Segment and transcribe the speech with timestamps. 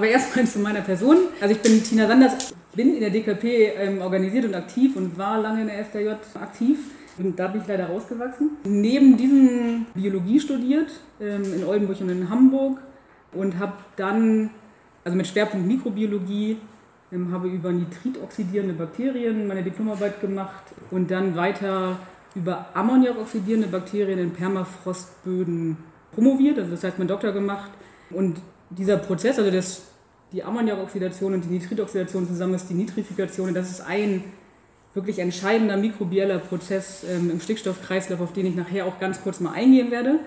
[0.00, 1.18] Aber erstmal zu meiner Person.
[1.42, 5.38] Also ich bin Tina Sanders, bin in der DKP ähm, organisiert und aktiv und war
[5.38, 6.08] lange in der SDJ
[6.40, 6.78] aktiv.
[7.18, 8.52] Und da bin ich leider rausgewachsen.
[8.64, 10.88] Neben diesem Biologie studiert,
[11.20, 12.78] ähm, in Oldenburg und in Hamburg
[13.34, 14.48] und habe dann,
[15.04, 16.56] also mit Schwerpunkt Mikrobiologie,
[17.12, 21.98] ähm, habe über nitritoxidierende Bakterien meine Diplomarbeit gemacht und dann weiter
[22.34, 25.76] über ammoniakoxidierende Bakterien in Permafrostböden
[26.14, 27.70] promoviert, also das heißt mein Doktor gemacht.
[28.08, 28.40] Und
[28.70, 29.82] dieser Prozess, also das,
[30.32, 34.24] die Ammoniakoxidation und die Nitritoxidation zusammen ist die Nitrifikation, das ist ein
[34.94, 39.52] wirklich entscheidender mikrobieller Prozess ähm, im Stickstoffkreislauf, auf den ich nachher auch ganz kurz mal
[39.52, 40.18] eingehen werde.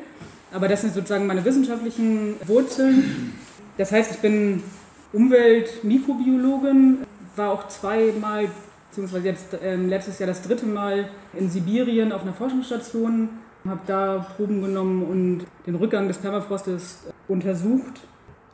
[0.53, 3.33] Aber das sind sozusagen meine wissenschaftlichen Wurzeln.
[3.77, 4.63] Das heißt, ich bin
[5.11, 6.99] Umwelt-Mikrobiologin,
[7.35, 8.47] war auch zweimal,
[8.89, 13.29] beziehungsweise jetzt äh, letztes Jahr das dritte Mal in Sibirien auf einer Forschungsstation,
[13.67, 18.01] habe da Proben genommen und den Rückgang des Permafrostes untersucht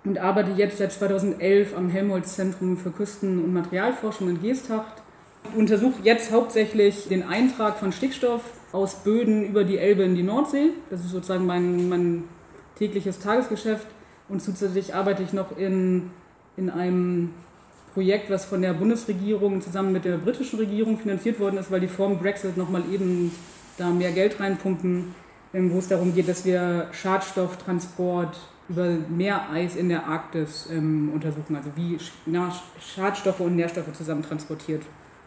[0.06, 5.02] und arbeite jetzt seit 2011 am Helmholtz-Zentrum für Küsten- und Materialforschung in Geesthacht.
[5.56, 10.72] Untersuche jetzt hauptsächlich den Eintrag von Stickstoff aus Böden über die Elbe in die Nordsee.
[10.90, 12.24] Das ist sozusagen mein, mein
[12.78, 13.88] tägliches Tagesgeschäft.
[14.28, 16.12] Und zusätzlich arbeite ich noch in,
[16.56, 17.34] in einem
[17.94, 21.88] Projekt, was von der Bundesregierung zusammen mit der britischen Regierung finanziert worden ist, weil die
[21.88, 23.32] Form Brexit nochmal eben
[23.78, 25.16] da mehr Geld reinpumpen,
[25.54, 28.38] ähm, wo es darum geht, dass wir Schadstofftransport
[28.70, 31.98] über Meereis in der Arktis ähm, untersuchen, also wie
[32.80, 34.84] Schadstoffe und Nährstoffe zusammen transportiert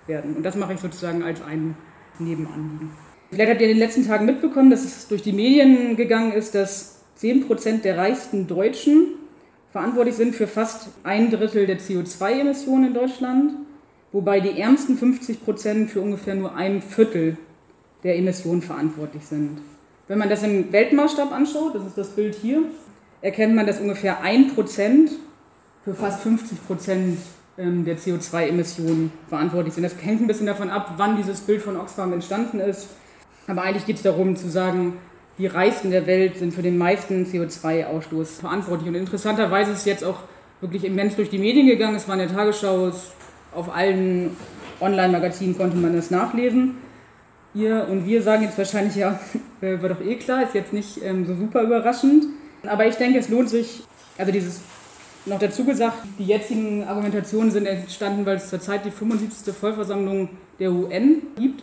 [0.07, 0.37] werden.
[0.37, 1.75] Und das mache ich sozusagen als ein
[2.19, 2.91] Nebenanliegen.
[3.31, 6.55] Vielleicht habt ihr in den letzten Tagen mitbekommen, dass es durch die Medien gegangen ist,
[6.55, 9.09] dass 10% der reichsten Deutschen
[9.71, 13.55] verantwortlich sind für fast ein Drittel der CO2-Emissionen in Deutschland,
[14.13, 17.39] wobei die ärmsten 50% für ungefähr nur ein Viertel
[18.05, 19.59] der Emissionen verantwortlich sind.
[20.09, 22.65] Wenn man das im Weltmaßstab anschaut, das ist das Bild hier,
[23.23, 25.11] erkennt man, dass ungefähr 1%
[25.85, 27.17] für fast 50%
[27.59, 29.85] ähm, der CO2-Emissionen verantwortlich sind.
[29.85, 32.89] Das hängt ein bisschen davon ab, wann dieses Bild von Oxfam entstanden ist.
[33.47, 34.95] Aber eigentlich geht es darum zu sagen,
[35.39, 38.89] die Reichsten der Welt sind für den meisten CO2-Ausstoß verantwortlich.
[38.89, 40.21] Und interessanterweise ist es jetzt auch
[40.61, 41.97] wirklich immens durch die Medien gegangen.
[41.97, 42.93] Es war in der Tagesschau,
[43.55, 44.37] auf allen
[44.81, 46.77] Online-Magazinen konnte man das nachlesen.
[47.55, 49.19] Ihr und wir sagen jetzt wahrscheinlich, ja,
[49.61, 52.25] war doch eh klar, ist jetzt nicht ähm, so super überraschend.
[52.65, 53.83] Aber ich denke, es lohnt sich,
[54.19, 54.61] also dieses
[55.25, 59.55] noch dazu gesagt, die jetzigen Argumentationen sind entstanden, weil es zurzeit die 75.
[59.55, 61.63] Vollversammlung der UN gibt.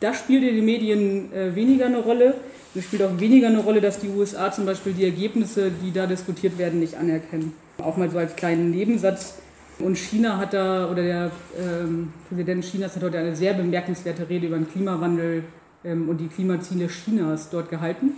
[0.00, 2.34] Da spielt in den Medien äh, weniger eine Rolle.
[2.74, 6.06] Es spielt auch weniger eine Rolle, dass die USA zum Beispiel die Ergebnisse, die da
[6.06, 7.52] diskutiert werden, nicht anerkennen.
[7.78, 9.34] Auch mal so als kleinen Nebensatz.
[9.78, 14.46] Und China hat da, oder der ähm, Präsident Chinas hat heute eine sehr bemerkenswerte Rede
[14.46, 15.44] über den Klimawandel
[15.84, 18.12] ähm, und die Klimaziele Chinas dort gehalten.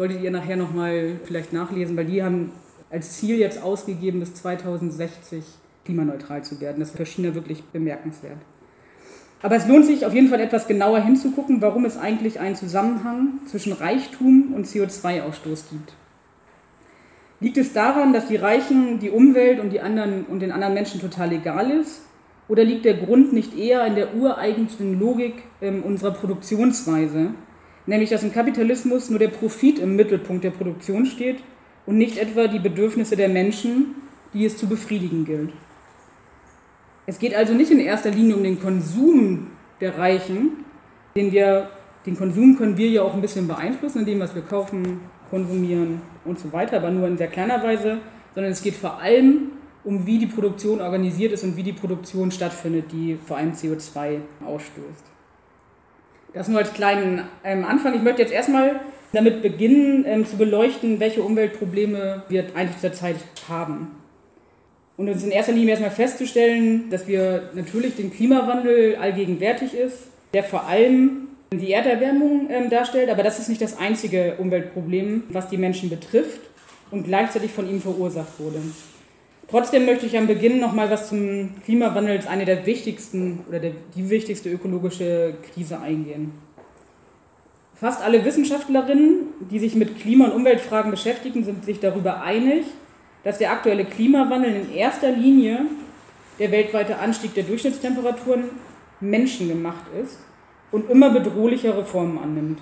[0.00, 2.52] Solltet ihr nachher nochmal vielleicht nachlesen, weil die haben
[2.88, 5.44] als Ziel jetzt ausgegeben, bis 2060
[5.84, 6.80] klimaneutral zu werden.
[6.80, 8.38] Das ist für China wirklich bemerkenswert.
[9.42, 13.40] Aber es lohnt sich auf jeden Fall etwas genauer hinzugucken, warum es eigentlich einen Zusammenhang
[13.44, 15.92] zwischen Reichtum und CO2-Ausstoß gibt.
[17.40, 20.98] Liegt es daran, dass die Reichen die Umwelt und, die anderen, und den anderen Menschen
[20.98, 22.00] total egal ist?
[22.48, 27.34] Oder liegt der Grund nicht eher in der ureigensten Logik äh, unserer Produktionsweise,
[27.86, 31.38] nämlich dass im Kapitalismus nur der Profit im Mittelpunkt der Produktion steht
[31.86, 33.94] und nicht etwa die Bedürfnisse der Menschen,
[34.32, 35.52] die es zu befriedigen gilt?
[37.06, 39.48] Es geht also nicht in erster Linie um den Konsum
[39.80, 40.64] der Reichen,
[41.16, 41.70] den wir,
[42.06, 46.38] den Konsum können wir ja auch ein bisschen beeinflussen, indem was wir kaufen, konsumieren und
[46.38, 47.98] so weiter, aber nur in sehr kleiner Weise,
[48.34, 49.52] sondern es geht vor allem
[49.84, 54.18] um, wie die Produktion organisiert ist und wie die Produktion stattfindet, die vor allem CO2
[54.44, 55.04] ausstößt.
[56.32, 57.94] Das nur als kleinen ähm, Anfang.
[57.94, 58.80] Ich möchte jetzt erstmal
[59.12, 63.16] damit beginnen, ähm, zu beleuchten, welche Umweltprobleme wir eigentlich zurzeit
[63.48, 63.88] haben.
[64.96, 70.44] Und uns in erster Linie erstmal festzustellen, dass wir natürlich den Klimawandel allgegenwärtig ist, der
[70.44, 75.56] vor allem die Erderwärmung äh, darstellt, aber das ist nicht das einzige Umweltproblem, was die
[75.56, 76.40] Menschen betrifft
[76.92, 78.60] und gleichzeitig von ihm verursacht wurde.
[79.50, 83.58] Trotzdem möchte ich am Beginn noch mal was zum Klimawandel als eine der wichtigsten oder
[83.58, 86.32] der, die wichtigste ökologische Krise eingehen.
[87.74, 92.64] Fast alle Wissenschaftlerinnen, die sich mit Klima- und Umweltfragen beschäftigen, sind sich darüber einig,
[93.24, 95.62] dass der aktuelle Klimawandel in erster Linie
[96.38, 98.44] der weltweite Anstieg der Durchschnittstemperaturen
[99.00, 100.18] menschengemacht ist
[100.70, 102.60] und immer bedrohlichere Formen annimmt.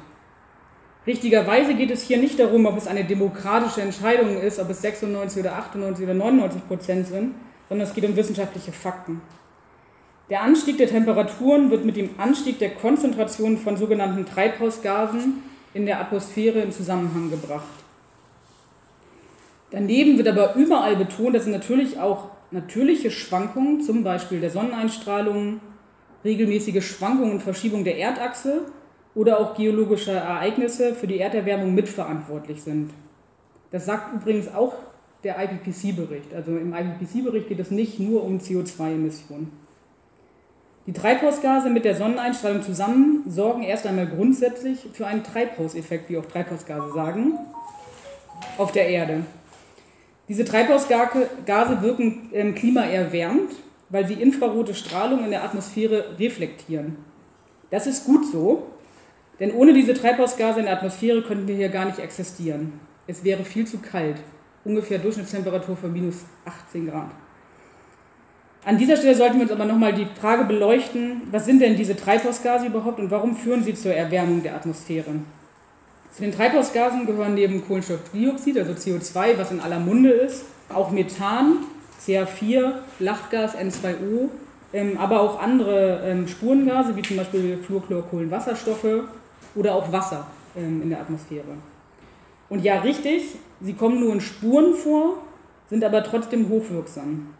[1.09, 5.41] Richtigerweise geht es hier nicht darum, ob es eine demokratische Entscheidung ist, ob es 96
[5.41, 7.35] oder 98 oder 99 Prozent sind,
[7.67, 9.23] sondern es geht um wissenschaftliche Fakten.
[10.29, 15.99] Der Anstieg der Temperaturen wird mit dem Anstieg der Konzentration von sogenannten Treibhausgasen in der
[15.99, 17.65] Atmosphäre in Zusammenhang gebracht.
[19.71, 25.61] Daneben wird aber überall betont, dass es natürlich auch natürliche Schwankungen, zum Beispiel der Sonneneinstrahlung,
[26.23, 28.67] regelmäßige Schwankungen und Verschiebung der Erdachse
[29.19, 32.91] oder auch geologische Ereignisse für die Erderwärmung mitverantwortlich sind.
[33.73, 34.75] Das sagt übrigens auch
[35.25, 36.33] der IPCC-Bericht.
[36.33, 39.51] Also im IPCC-Bericht geht es nicht nur um CO2-Emissionen.
[40.87, 46.27] Die Treibhausgase mit der Sonneneinstrahlung zusammen sorgen erst einmal grundsätzlich für einen Treibhauseffekt, wie auch
[46.27, 47.35] Treibhausgase sagen,
[48.57, 49.25] auf der Erde.
[50.29, 53.51] Diese Treibhausgase wirken im Klima erwärmt,
[53.89, 56.99] weil sie infrarote Strahlung in der Atmosphäre reflektieren.
[57.71, 58.69] Das ist gut so,
[59.41, 62.73] denn ohne diese Treibhausgase in der Atmosphäre könnten wir hier gar nicht existieren.
[63.07, 64.17] Es wäre viel zu kalt,
[64.65, 67.11] ungefähr Durchschnittstemperatur von minus 18 Grad.
[68.65, 71.97] An dieser Stelle sollten wir uns aber nochmal die Frage beleuchten, was sind denn diese
[71.97, 75.13] Treibhausgase überhaupt und warum führen sie zur Erwärmung der Atmosphäre?
[76.13, 81.59] Zu den Treibhausgasen gehören neben Kohlenstoffdioxid, also CO2, was in aller Munde ist, auch Methan,
[82.05, 84.29] CH4, Lachgas, N2O,
[84.73, 89.05] ähm, aber auch andere ähm, Spurengase, wie zum Beispiel Fluorchlorkohlenwasserstoffe
[89.59, 90.27] oder auch Wasser
[90.57, 91.57] ähm, in der Atmosphäre.
[92.49, 93.25] Und ja, richtig,
[93.61, 95.19] sie kommen nur in Spuren vor,
[95.69, 97.35] sind aber trotzdem hochwirksam.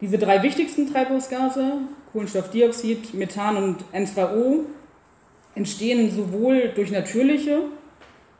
[0.00, 1.72] Diese drei wichtigsten Treibhausgase,
[2.12, 4.60] Kohlenstoffdioxid, Methan und N2O,
[5.56, 7.62] entstehen sowohl durch natürliche,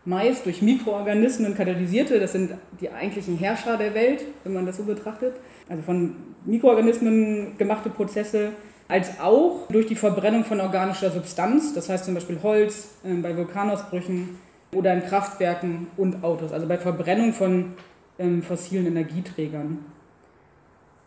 [0.04, 4.84] meist durch Mikroorganismen katalysierte, das sind die eigentlichen Herrscher der Welt, wenn man das so
[4.84, 5.34] betrachtet,
[5.68, 6.14] also von
[6.46, 8.52] Mikroorganismen gemachte Prozesse,
[8.88, 13.36] als auch durch die Verbrennung von organischer Substanz, das heißt zum Beispiel Holz äh, bei
[13.36, 14.38] Vulkanausbrüchen
[14.72, 17.74] oder in Kraftwerken und Autos, also bei Verbrennung von
[18.18, 19.78] ähm, fossilen Energieträgern.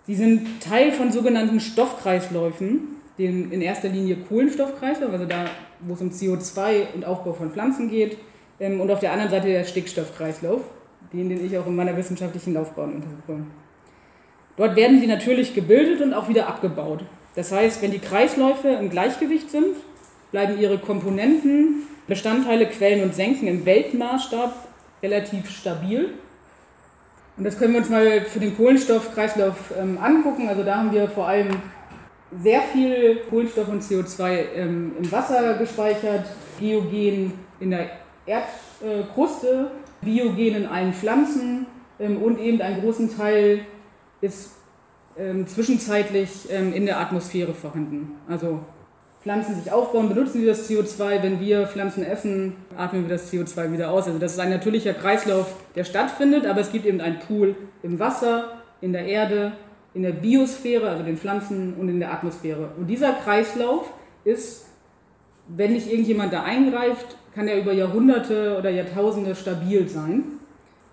[0.05, 5.45] Sie sind Teil von sogenannten Stoffkreisläufen, den in erster Linie Kohlenstoffkreislauf, also da,
[5.81, 8.17] wo es um CO2 und Aufbau von Pflanzen geht,
[8.59, 10.61] ähm, und auf der anderen Seite der Stickstoffkreislauf,
[11.11, 13.45] den, den ich auch in meiner wissenschaftlichen Laufbahn untersuche.
[14.57, 17.03] Dort werden sie natürlich gebildet und auch wieder abgebaut.
[17.35, 19.75] Das heißt, wenn die Kreisläufe im Gleichgewicht sind,
[20.31, 24.53] bleiben ihre Komponenten, Bestandteile, Quellen und Senken im Weltmaßstab
[25.01, 26.13] relativ stabil
[27.41, 30.47] und das können wir uns mal für den Kohlenstoffkreislauf ähm, angucken.
[30.47, 31.49] Also da haben wir vor allem
[32.39, 36.25] sehr viel Kohlenstoff und CO2 ähm, im Wasser gespeichert,
[36.59, 37.89] Geogen in der
[38.25, 41.65] Erdkruste, äh, Biogen in allen Pflanzen
[41.99, 43.61] ähm, und eben einen großen Teil
[44.21, 44.51] ist
[45.21, 48.15] ähm, zwischenzeitlich ähm, in der Atmosphäre vorhanden.
[48.27, 48.59] Also
[49.21, 51.21] Pflanzen sich aufbauen, benutzen sie das CO2.
[51.21, 54.07] Wenn wir Pflanzen essen, atmen wir das CO2 wieder aus.
[54.07, 57.99] Also das ist ein natürlicher Kreislauf, der stattfindet, aber es gibt eben einen Pool im
[57.99, 59.51] Wasser, in der Erde,
[59.93, 62.71] in der Biosphäre, also den Pflanzen und in der Atmosphäre.
[62.77, 63.91] Und dieser Kreislauf
[64.23, 64.65] ist,
[65.47, 70.23] wenn nicht irgendjemand da eingreift, kann er über Jahrhunderte oder Jahrtausende stabil sein.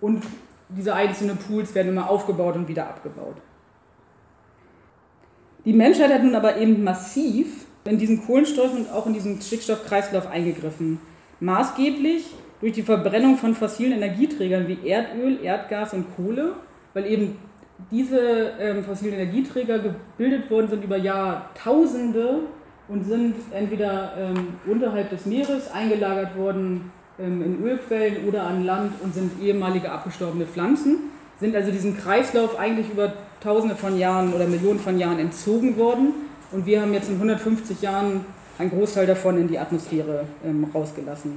[0.01, 0.23] Und
[0.69, 3.35] diese einzelnen Pools werden immer aufgebaut und wieder abgebaut.
[5.69, 7.45] Die Menschheit hat nun aber eben massiv
[7.85, 10.97] in diesen Kohlenstoff und auch in diesen Stickstoffkreislauf eingegriffen.
[11.41, 12.25] Maßgeblich
[12.59, 16.53] durch die Verbrennung von fossilen Energieträgern wie Erdöl, Erdgas und Kohle,
[16.95, 17.37] weil eben
[17.91, 22.39] diese ähm, fossilen Energieträger gebildet worden sind über Jahrtausende
[22.87, 28.93] und sind entweder ähm, unterhalb des Meeres eingelagert worden ähm, in Ölquellen oder an Land
[29.03, 34.45] und sind ehemalige abgestorbene Pflanzen, sind also diesem Kreislauf eigentlich über Tausende von Jahren oder
[34.47, 36.13] Millionen von Jahren entzogen worden
[36.51, 38.25] und wir haben jetzt in 150 Jahren
[38.57, 41.33] einen Großteil davon in die Atmosphäre ähm, rausgelassen.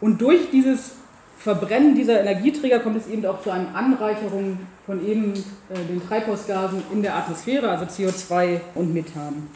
[0.00, 0.92] Und durch dieses
[1.38, 6.82] Verbrennen dieser Energieträger kommt es eben auch zu einer Anreicherung von eben äh, den Treibhausgasen
[6.92, 9.48] in der Atmosphäre, also CO2 und Methan.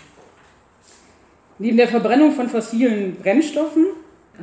[1.58, 3.86] Neben der Verbrennung von fossilen Brennstoffen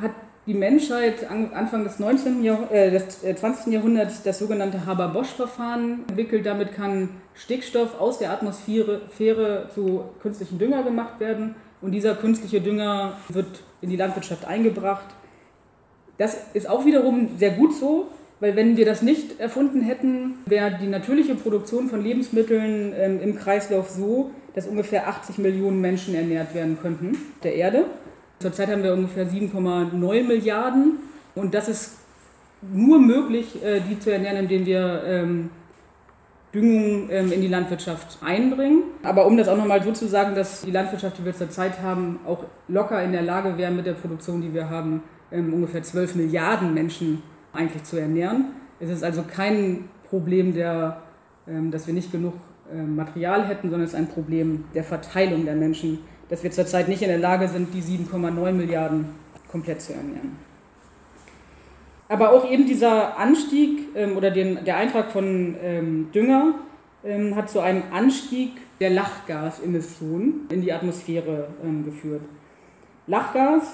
[0.01, 0.11] hat
[0.45, 2.43] die Menschheit Anfang des, 19.
[2.43, 3.67] Jahrh äh, des 20.
[3.67, 6.45] Äh, Jahrhunderts das sogenannte Haber-Bosch-Verfahren entwickelt.
[6.45, 13.17] Damit kann Stickstoff aus der Atmosphäre zu künstlichen Dünger gemacht werden und dieser künstliche Dünger
[13.29, 15.05] wird in die Landwirtschaft eingebracht.
[16.17, 18.07] Das ist auch wiederum sehr gut so,
[18.39, 23.35] weil wenn wir das nicht erfunden hätten, wäre die natürliche Produktion von Lebensmitteln ähm, im
[23.37, 27.85] Kreislauf so, dass ungefähr 80 Millionen Menschen ernährt werden könnten der Erde.
[28.39, 30.99] Zurzeit haben wir ungefähr 7,9 Milliarden
[31.35, 31.97] und das ist
[32.61, 35.49] nur möglich, äh, die zu ernähren, indem wir ähm,
[36.53, 38.83] Düngung ähm, in die Landwirtschaft einbringen.
[39.03, 42.19] Aber um das auch nochmal so zu sagen, dass die Landwirtschaft, die wir zurzeit haben,
[42.25, 45.03] auch locker in der Lage wäre, mit der Produktion, die wir haben,
[45.33, 48.45] ähm, ungefähr 12 Milliarden Menschen eigentlich zu ernähren.
[48.79, 51.01] Es ist also kein Problem, der,
[51.45, 52.33] dass wir nicht genug
[52.71, 57.01] Material hätten, sondern es ist ein Problem der Verteilung der Menschen dass wir zurzeit nicht
[57.01, 59.09] in der Lage sind, die 7,9 Milliarden
[59.49, 60.37] komplett zu ernähren.
[62.07, 66.55] Aber auch eben dieser Anstieg ähm, oder den, der Eintrag von ähm, Dünger
[67.03, 72.21] ähm, hat zu einem Anstieg der Lachgasemissionen in die Atmosphäre ähm, geführt.
[73.07, 73.73] Lachgas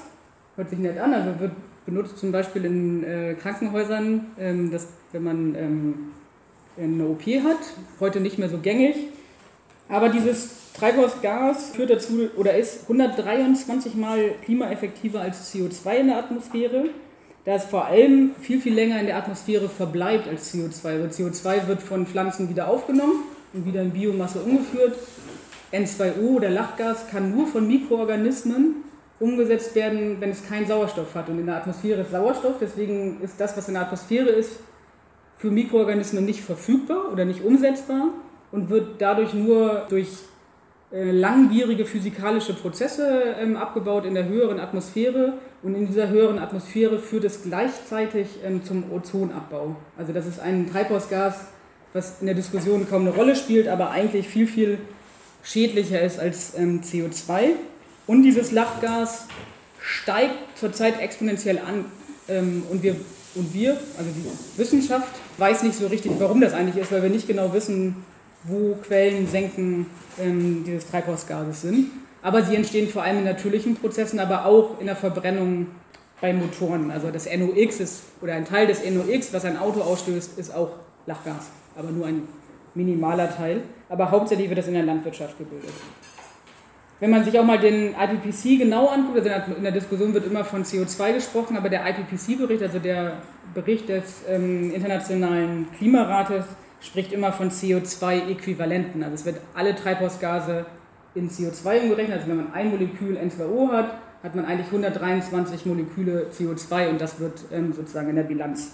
[0.55, 1.51] hört sich nett an, also wird
[1.85, 5.93] benutzt zum Beispiel in äh, Krankenhäusern, ähm, dass, wenn man ähm,
[6.77, 7.59] eine OP hat,
[7.99, 8.95] heute nicht mehr so gängig.
[9.87, 16.85] Aber dieses Treibhausgas führt dazu oder ist 123 mal klimaeffektiver als CO2 in der Atmosphäre,
[17.45, 21.03] da es vor allem viel, viel länger in der Atmosphäre verbleibt als CO2.
[21.03, 23.23] Also CO2 wird von Pflanzen wieder aufgenommen
[23.53, 24.97] und wieder in Biomasse umgeführt.
[25.71, 28.83] N2O oder Lachgas kann nur von Mikroorganismen
[29.19, 31.29] umgesetzt werden, wenn es keinen Sauerstoff hat.
[31.29, 34.59] Und in der Atmosphäre ist Sauerstoff, deswegen ist das, was in der Atmosphäre ist,
[35.37, 38.09] für Mikroorganismen nicht verfügbar oder nicht umsetzbar
[38.55, 40.07] und wird dadurch nur durch
[40.93, 46.97] äh, langwierige physikalische Prozesse ähm, abgebaut in der höheren Atmosphäre und in dieser höheren Atmosphäre
[46.97, 49.75] führt es gleichzeitig ähm, zum Ozonabbau.
[49.97, 51.47] Also das ist ein Treibhausgas,
[51.91, 54.77] was in der Diskussion kaum eine Rolle spielt, aber eigentlich viel, viel
[55.43, 57.55] schädlicher ist als ähm, CO2.
[58.07, 59.27] Und dieses Lachgas
[59.81, 61.85] steigt zurzeit exponentiell an
[62.27, 62.95] und wir
[63.35, 67.09] und wir, also die Wissenschaft, weiß nicht so richtig, warum das eigentlich ist, weil wir
[67.09, 67.97] nicht genau wissen,
[68.47, 69.87] wo Quellen, Senken
[70.19, 71.91] ähm, dieses Treibhausgases sind.
[72.21, 75.67] Aber sie entstehen vor allem in natürlichen Prozessen, aber auch in der Verbrennung
[76.21, 76.89] bei Motoren.
[76.91, 80.71] Also das NOx ist, oder ein Teil des NOx, was ein Auto ausstößt, ist auch
[81.05, 82.27] Lachgas, aber nur ein
[82.73, 83.61] minimaler Teil.
[83.89, 85.73] Aber hauptsächlich wird das in der Landwirtschaft gebildet.
[86.99, 90.45] Wenn man sich auch mal den IPCC genau anguckt, also in der Diskussion wird immer
[90.45, 93.17] von CO2 gesprochen, aber der IPCC-Bericht, also der
[93.53, 96.45] Bericht des ähm, Internationalen Klimarates,
[96.85, 99.03] spricht immer von CO2-Äquivalenten.
[99.03, 100.65] Also es wird alle Treibhausgase
[101.15, 102.17] in CO2 umgerechnet.
[102.17, 107.19] Also wenn man ein Molekül N2O hat, hat man eigentlich 123 Moleküle CO2 und das
[107.19, 108.73] wird ähm, sozusagen in der Bilanz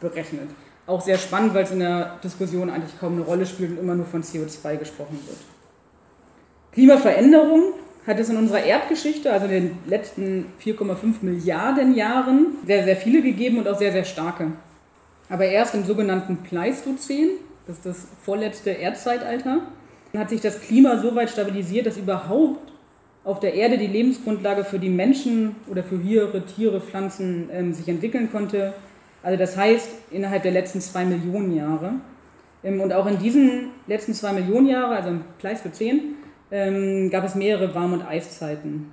[0.00, 0.48] berechnet.
[0.86, 3.94] Auch sehr spannend, weil es in der Diskussion eigentlich kaum eine Rolle spielt und immer
[3.94, 5.38] nur von CO2 gesprochen wird.
[6.72, 7.72] Klimaveränderung
[8.06, 13.20] hat es in unserer Erdgeschichte, also in den letzten 4,5 Milliarden Jahren, sehr, sehr viele
[13.20, 14.52] gegeben und auch sehr, sehr starke.
[15.28, 17.30] Aber erst im sogenannten Pleistozän,
[17.66, 19.62] das ist das vorletzte Erdzeitalter,
[20.16, 22.72] hat sich das Klima so weit stabilisiert, dass überhaupt
[23.24, 27.88] auf der Erde die Lebensgrundlage für die Menschen oder für höhere Tiere, Pflanzen ähm, sich
[27.88, 28.72] entwickeln konnte.
[29.22, 31.94] Also das heißt, innerhalb der letzten zwei Millionen Jahre.
[32.62, 36.14] Ähm, und auch in diesen letzten zwei Millionen Jahre, also im Pleistozän,
[36.52, 38.92] ähm, gab es mehrere Warm- und Eiszeiten.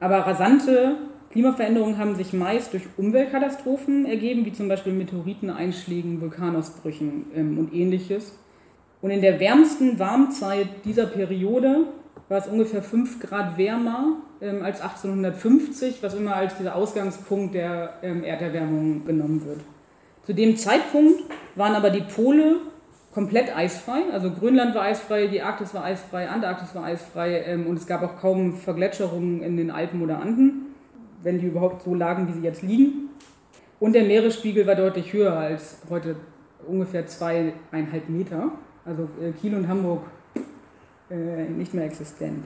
[0.00, 0.96] Aber rasante
[1.30, 8.34] Klimaveränderungen haben sich meist durch Umweltkatastrophen ergeben, wie zum Beispiel Meteoriteneinschlägen, Vulkanausbrüchen ähm, und ähnliches.
[9.00, 11.84] Und in der wärmsten Warmzeit dieser Periode
[12.28, 17.94] war es ungefähr 5 Grad wärmer ähm, als 1850, was immer als dieser Ausgangspunkt der
[18.02, 19.60] ähm, Erderwärmung genommen wird.
[20.26, 21.22] Zu dem Zeitpunkt
[21.54, 22.56] waren aber die Pole
[23.14, 24.02] komplett eisfrei.
[24.12, 28.02] Also Grönland war eisfrei, die Arktis war eisfrei, Antarktis war eisfrei ähm, und es gab
[28.02, 30.69] auch kaum Vergletscherungen in den Alpen oder Anden
[31.22, 33.10] wenn die überhaupt so lagen, wie sie jetzt liegen.
[33.78, 36.16] Und der Meeresspiegel war deutlich höher als heute
[36.66, 38.52] ungefähr zweieinhalb Meter.
[38.84, 40.02] Also äh, Kiel und Hamburg
[41.10, 42.44] äh, nicht mehr existent.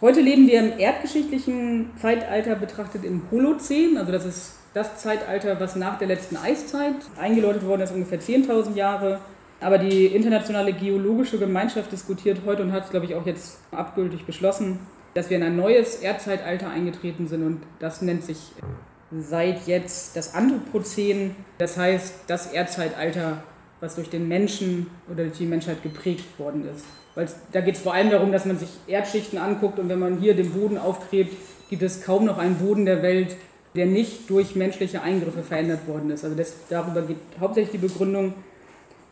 [0.00, 5.76] Heute leben wir im erdgeschichtlichen Zeitalter betrachtet im Holozän, also das ist das Zeitalter, was
[5.76, 9.20] nach der letzten Eiszeit eingeläutet worden ist, ungefähr 10.000 Jahre.
[9.60, 14.24] Aber die internationale geologische Gemeinschaft diskutiert heute und hat es, glaube ich, auch jetzt abgültig
[14.24, 14.78] beschlossen,
[15.14, 18.38] dass wir in ein neues Erdzeitalter eingetreten sind und das nennt sich
[19.10, 21.34] seit jetzt das Anthropozän.
[21.58, 23.42] Das heißt, das Erdzeitalter,
[23.80, 26.84] was durch den Menschen oder durch die Menschheit geprägt worden ist.
[27.14, 30.18] Weil da geht es vor allem darum, dass man sich Erdschichten anguckt und wenn man
[30.18, 31.34] hier den Boden aufgräbt,
[31.68, 33.36] gibt es kaum noch einen Boden der Welt,
[33.74, 36.24] der nicht durch menschliche Eingriffe verändert worden ist.
[36.24, 38.34] Also das, darüber geht hauptsächlich die Begründung.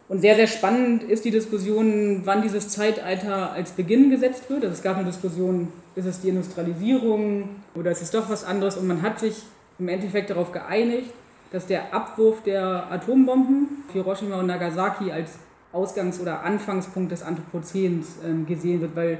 [0.09, 4.63] Und sehr, sehr spannend ist die Diskussion, wann dieses Zeitalter als Beginn gesetzt wird.
[4.65, 8.79] Also es gab eine Diskussion, ist es die Industrialisierung oder ist es doch was anderes?
[8.79, 9.43] Und man hat sich
[9.79, 11.11] im Endeffekt darauf geeinigt,
[11.53, 15.33] dass der Abwurf der Atombomben Hiroshima und Nagasaki als
[15.73, 19.19] Ausgangs- oder Anfangspunkt des Anthropozäns ähm, gesehen wird, weil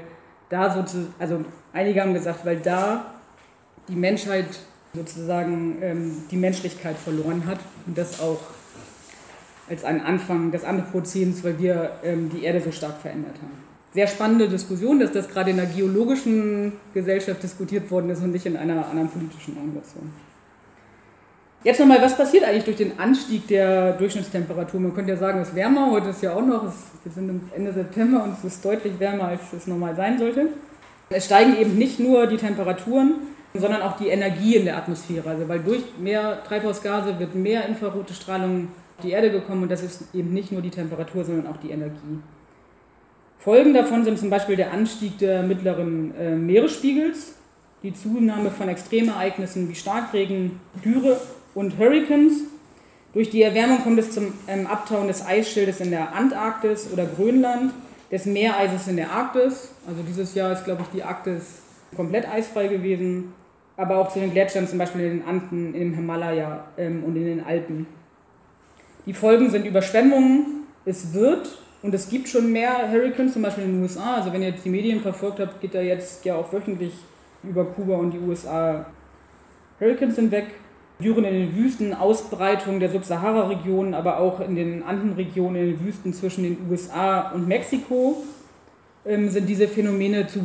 [0.49, 3.13] da sozusagen, also einige haben gesagt, weil da
[3.87, 4.47] die Menschheit
[4.93, 8.39] sozusagen ähm, die Menschlichkeit verloren hat und das auch
[9.69, 13.69] als einen Anfang des Anthropozäns, weil wir ähm, die Erde so stark verändert haben.
[13.93, 18.45] Sehr spannende Diskussion, dass das gerade in der geologischen Gesellschaft diskutiert worden ist und nicht
[18.45, 20.11] in einer anderen politischen Organisation.
[21.63, 24.79] Jetzt nochmal, was passiert eigentlich durch den Anstieg der Durchschnittstemperatur?
[24.79, 27.41] Man könnte ja sagen, es ist wärmer, heute ist ja auch noch, es, wir sind
[27.53, 30.47] Ende September und es ist deutlich wärmer, als es normal sein sollte.
[31.09, 33.15] Es steigen eben nicht nur die Temperaturen,
[33.53, 35.29] sondern auch die Energie in der Atmosphäre.
[35.29, 40.13] Also weil durch mehr Treibhausgase wird mehr infrarote Strahlung die Erde gekommen und das ist
[40.13, 42.19] eben nicht nur die Temperatur, sondern auch die Energie.
[43.39, 47.35] Folgen davon sind zum Beispiel der Anstieg der mittleren äh, Meeresspiegels,
[47.83, 51.19] die Zunahme von Extremereignissen wie Starkregen, Dürre
[51.55, 52.41] und Hurricanes.
[53.13, 57.73] Durch die Erwärmung kommt es zum ähm, Abtauen des Eisschildes in der Antarktis oder Grönland,
[58.11, 59.69] des Meereises in der Arktis.
[59.87, 61.61] Also dieses Jahr ist, glaube ich, die Arktis
[61.95, 63.33] komplett eisfrei gewesen,
[63.77, 67.25] aber auch zu den Gletschern, zum Beispiel in den Anden, im Himalaya ähm, und in
[67.25, 67.87] den Alpen.
[69.05, 73.73] Die Folgen sind Überschwemmungen, es wird und es gibt schon mehr Hurricanes, zum Beispiel in
[73.73, 74.15] den USA.
[74.15, 76.93] Also wenn ihr jetzt die Medien verfolgt habt, geht da jetzt ja auch wöchentlich
[77.43, 78.85] über Kuba und die USA
[79.79, 80.47] Hurricanes hinweg.
[81.01, 86.13] Dürren in den Wüsten, Ausbreitung der Subsahara-Region, aber auch in den Andenregionen, in den Wüsten
[86.13, 88.21] zwischen den USA und Mexiko
[89.05, 90.41] ähm, sind diese Phänomene zu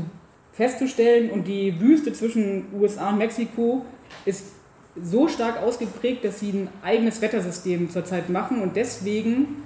[0.53, 1.31] festzustellen.
[1.31, 3.85] Und die Wüste zwischen USA und Mexiko
[4.25, 4.45] ist
[5.03, 9.63] so stark ausgeprägt, dass sie ein eigenes Wettersystem zurzeit machen und deswegen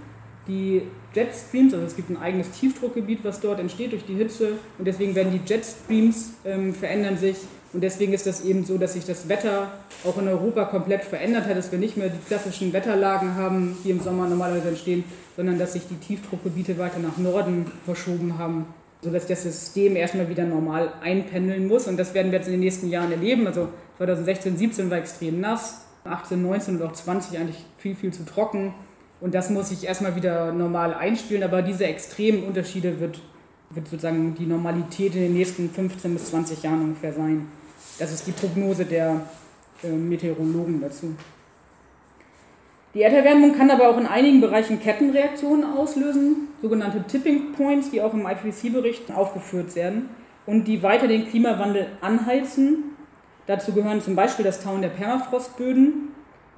[0.47, 0.83] die
[1.15, 5.15] Jetstreams, also es gibt ein eigenes Tiefdruckgebiet, was dort entsteht durch die Hitze und deswegen
[5.15, 7.37] werden die Jetstreams ähm, verändern sich
[7.73, 9.71] und deswegen ist das eben so, dass sich das Wetter
[10.05, 13.91] auch in Europa komplett verändert hat, dass wir nicht mehr die klassischen Wetterlagen haben, die
[13.91, 15.05] im Sommer normalerweise entstehen,
[15.37, 18.67] sondern dass sich die Tiefdruckgebiete weiter nach Norden verschoben haben,
[19.03, 22.61] sodass das System erstmal wieder normal einpendeln muss und das werden wir jetzt in den
[22.61, 23.47] nächsten Jahren erleben.
[23.47, 28.25] Also 2016, 17 war extrem nass, 18, 19 und auch 20 eigentlich viel, viel zu
[28.25, 28.75] trocken.
[29.21, 33.19] Und das muss sich erstmal wieder normal einspielen, aber diese extremen Unterschiede wird,
[33.71, 37.49] wird sozusagen die Normalität in den nächsten 15 bis 20 Jahren ungefähr sein.
[37.99, 39.23] Das ist die Prognose der
[39.83, 41.15] äh, Meteorologen dazu.
[42.99, 48.13] Die Erderwärmung kann aber auch in einigen Bereichen Kettenreaktionen auslösen, sogenannte Tipping Points, die auch
[48.13, 50.09] im IPCC-Bericht aufgeführt werden
[50.47, 52.97] und die weiter den Klimawandel anheizen.
[53.47, 56.09] Dazu gehören zum Beispiel das Tauen der Permafrostböden,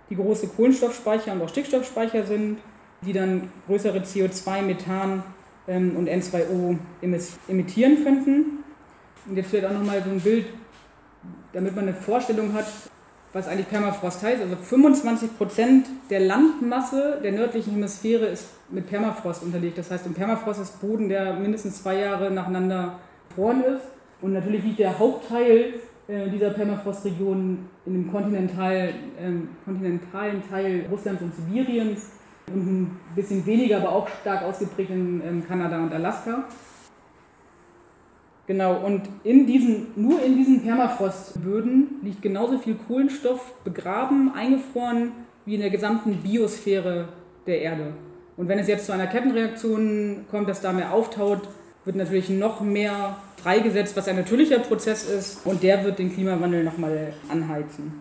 [0.08, 2.56] die große Kohlenstoffspeicher und auch Stickstoffspeicher sind,
[3.02, 5.22] die dann größere CO2, Methan
[5.68, 6.78] ähm, und N2O
[7.48, 8.64] emittieren könnten.
[9.28, 10.46] Und jetzt wird auch nochmal so ein Bild,
[11.52, 12.64] damit man eine Vorstellung hat,
[13.32, 14.42] was eigentlich Permafrost heißt.
[14.42, 19.78] Also 25 Prozent der Landmasse der nördlichen Hemisphäre ist mit Permafrost unterlegt.
[19.78, 23.84] Das heißt, im Permafrost ist Boden, der mindestens zwei Jahre nacheinander gefroren ist.
[24.20, 25.74] Und natürlich liegt der Hauptteil
[26.08, 32.10] äh, dieser Permafrostregion in dem kontinental, ähm, kontinentalen Teil Russlands und Sibiriens
[32.48, 36.44] und ein bisschen weniger, aber auch stark ausgeprägt in ähm, Kanada und Alaska.
[38.50, 45.12] Genau, und in diesen, nur in diesen Permafrostböden liegt genauso viel Kohlenstoff begraben, eingefroren,
[45.46, 47.10] wie in der gesamten Biosphäre
[47.46, 47.92] der Erde.
[48.36, 51.42] Und wenn es jetzt zu einer Kettenreaktion kommt, dass da mehr auftaut,
[51.84, 56.64] wird natürlich noch mehr freigesetzt, was ein natürlicher Prozess ist und der wird den Klimawandel
[56.64, 58.00] nochmal anheizen.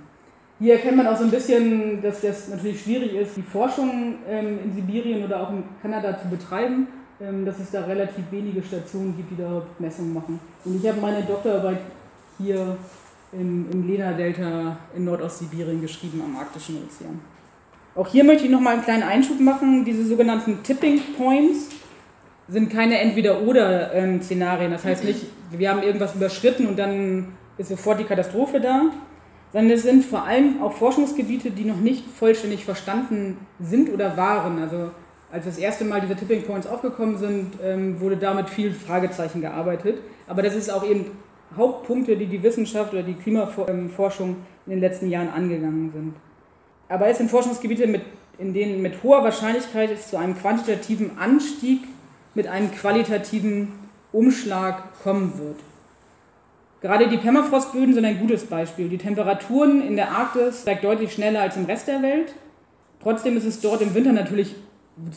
[0.59, 4.57] Hier erkennt man auch so ein bisschen, dass das natürlich schwierig ist, die Forschung ähm,
[4.65, 6.87] in Sibirien oder auch in Kanada zu betreiben,
[7.19, 10.39] dass es da relativ wenige Stationen gibt, die da Messungen machen.
[10.63, 11.79] Und ich habe meine Doktorarbeit
[12.37, 12.77] hier
[13.33, 17.19] im, im Lena-Delta in Nordostsibirien geschrieben am Arktischen Ozean.
[17.95, 19.83] Auch hier möchte ich nochmal einen kleinen Einschub machen.
[19.83, 21.69] Diese sogenannten Tipping Points
[22.47, 24.71] sind keine Entweder-Oder-Szenarien.
[24.71, 28.83] Das heißt nicht, wir haben irgendwas überschritten und dann ist sofort die Katastrophe da,
[29.51, 34.61] sondern es sind vor allem auch Forschungsgebiete, die noch nicht vollständig verstanden sind oder waren.
[34.61, 34.91] Also
[35.31, 39.99] als das erste Mal diese Tipping Points aufgekommen sind, ähm, wurde damit viel Fragezeichen gearbeitet.
[40.27, 41.05] Aber das ist auch eben
[41.55, 46.13] Hauptpunkte, die die Wissenschaft oder die Klimaforschung in den letzten Jahren angegangen sind.
[46.87, 48.01] Aber es sind Forschungsgebiete, mit,
[48.37, 51.81] in denen mit hoher Wahrscheinlichkeit es zu einem quantitativen Anstieg
[52.33, 53.73] mit einem qualitativen
[54.11, 55.57] Umschlag kommen wird.
[56.81, 58.87] Gerade die Permafrostböden sind ein gutes Beispiel.
[58.87, 62.33] Die Temperaturen in der Arktis steigen deutlich schneller als im Rest der Welt.
[63.03, 64.55] Trotzdem ist es dort im Winter natürlich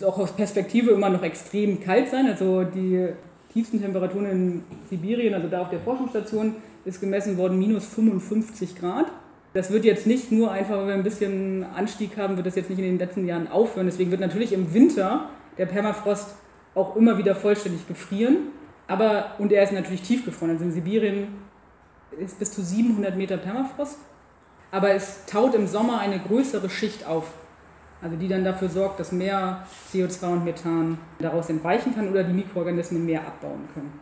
[0.05, 2.27] auch aus Perspektive immer noch extrem kalt sein.
[2.27, 3.09] Also die
[3.53, 9.07] tiefsten Temperaturen in Sibirien, also da auf der Forschungsstation, ist gemessen worden minus 55 Grad.
[9.55, 12.71] Das wird jetzt nicht nur einfach, weil wir ein bisschen Anstieg haben, wird das jetzt
[12.71, 13.87] nicht in den letzten Jahren aufhören.
[13.87, 16.35] Deswegen wird natürlich im Winter der Permafrost
[16.75, 18.49] auch immer wieder vollständig gefrieren.
[18.87, 20.53] Aber, und er ist natürlich tiefgefroren.
[20.53, 21.29] Also in Sibirien
[22.19, 23.99] ist bis zu 700 Meter Permafrost.
[24.71, 27.31] Aber es taut im Sommer eine größere Schicht auf.
[28.03, 32.33] Also die dann dafür sorgt, dass mehr CO2 und Methan daraus entweichen kann oder die
[32.33, 33.93] Mikroorganismen mehr abbauen können.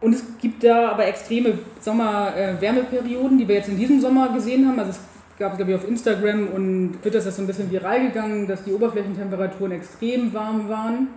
[0.00, 4.78] Und es gibt da aber extreme Sommer-Wärmeperioden, die wir jetzt in diesem Sommer gesehen haben.
[4.78, 5.00] Also es
[5.38, 8.62] gab, glaube ich, auf Instagram und Twitter ist das so ein bisschen viral gegangen, dass
[8.64, 11.08] die Oberflächentemperaturen extrem warm waren.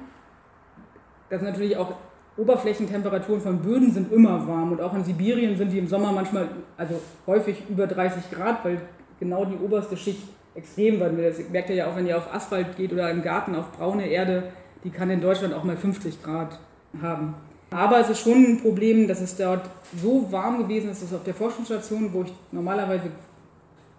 [1.29, 1.95] Das ist natürlich auch
[2.37, 6.47] Oberflächentemperaturen von Böden sind immer warm und auch in Sibirien sind die im Sommer manchmal,
[6.77, 8.79] also häufig über 30 Grad, weil
[9.19, 10.21] genau die oberste Schicht
[10.57, 11.13] extrem wird.
[11.17, 14.07] Das merkt ihr ja auch, wenn ihr auf Asphalt geht oder im Garten auf braune
[14.07, 14.43] Erde,
[14.83, 16.59] die kann in Deutschland auch mal 50 Grad
[17.01, 17.35] haben.
[17.69, 19.69] Aber es ist schon ein Problem, dass es dort
[20.01, 23.09] so warm gewesen ist, dass auf der Forschungsstation, wo ich normalerweise,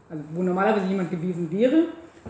[0.09, 1.85] also wo normalerweise jemand gewesen wäre,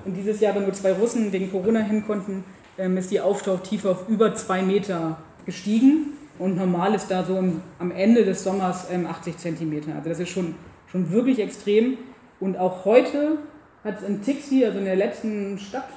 [0.05, 2.45] und dieses Jahr aber nur zwei Russen wegen Corona hin konnten,
[2.77, 6.13] ähm, ist die Auftauchtiefe auf über zwei Meter gestiegen.
[6.39, 7.43] Und normal ist da so
[7.79, 9.95] am Ende des Sommers 80 ähm, Zentimeter.
[9.97, 10.55] Also das ist schon,
[10.87, 11.99] schon wirklich extrem.
[12.39, 13.39] Und auch heute
[13.85, 15.89] hat es in Tixi, also in der letzten Stadt,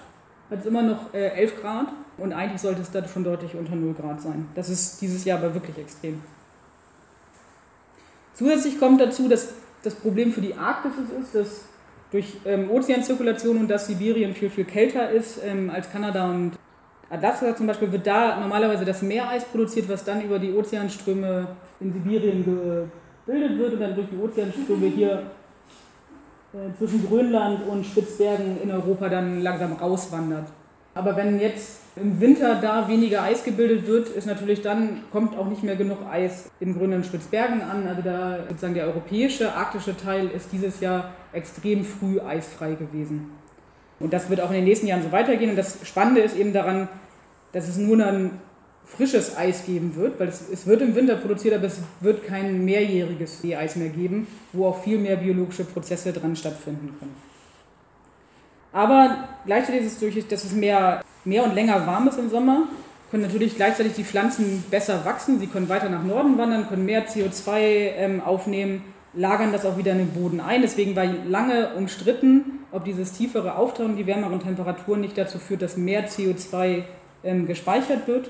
[0.50, 1.88] hat es immer noch 11 äh, Grad.
[2.18, 4.48] Und eigentlich sollte es da schon deutlich unter 0 Grad sein.
[4.54, 6.22] Das ist dieses Jahr aber wirklich extrem.
[8.34, 9.50] Zusätzlich kommt dazu, dass
[9.84, 11.62] das Problem für die Arktis ist, dass
[12.12, 16.54] durch ähm, Ozeanzirkulation und dass Sibirien viel, viel kälter ist ähm, als Kanada und
[17.10, 21.48] Alaska zum Beispiel, wird da normalerweise das Meereis produziert, was dann über die Ozeanströme
[21.80, 22.44] in Sibirien
[23.26, 25.24] gebildet wird und dann durch die Ozeanströme hier
[26.78, 30.48] zwischen Grönland und Spitzbergen in Europa dann langsam rauswandert.
[30.94, 35.48] Aber wenn jetzt im Winter da weniger Eis gebildet wird, ist natürlich dann, kommt auch
[35.48, 37.88] nicht mehr genug Eis in Grönland Spitzbergen an.
[37.88, 43.32] Also da sozusagen der europäische arktische Teil ist dieses Jahr extrem früh eisfrei gewesen.
[44.00, 45.52] Und das wird auch in den nächsten Jahren so weitergehen.
[45.52, 46.90] Und das Spannende ist eben daran,
[47.54, 48.32] dass es nur dann
[48.86, 52.66] frisches Eis geben wird, weil es, es wird im Winter produziert, aber es wird kein
[52.66, 57.16] mehrjähriges Seeeis mehr geben, wo auch viel mehr biologische Prozesse dran stattfinden können.
[58.74, 62.68] Aber gleichzeitig ist es durch, dass es mehr, mehr und länger warm ist im Sommer,
[63.10, 67.08] können natürlich gleichzeitig die Pflanzen besser wachsen, sie können weiter nach Norden wandern, können mehr
[67.08, 70.62] CO2 ähm, aufnehmen, lagern das auch wieder in den Boden ein.
[70.62, 75.76] Deswegen war lange umstritten, ob dieses tiefere Auftauchen, die wärmeren Temperaturen nicht dazu führt, dass
[75.76, 76.84] mehr CO2
[77.26, 78.30] ähm, gespeichert wird.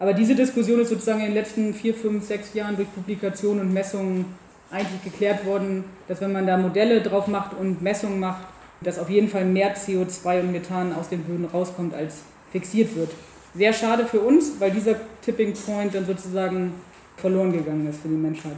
[0.00, 3.72] Aber diese Diskussion ist sozusagen in den letzten vier, fünf, sechs Jahren durch Publikationen und
[3.74, 4.24] Messungen
[4.70, 8.46] eigentlich geklärt worden, dass wenn man da Modelle drauf macht und Messungen macht,
[8.80, 13.10] dass auf jeden Fall mehr CO2 und Methan aus den Böden rauskommt, als fixiert wird.
[13.54, 16.72] Sehr schade für uns, weil dieser Tipping Point dann sozusagen
[17.18, 18.56] verloren gegangen ist für die Menschheit.